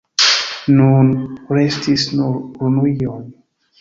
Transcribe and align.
Nun 0.77 1.11
restis 1.57 2.07
nur 2.21 2.43
ruinoj. 2.71 3.21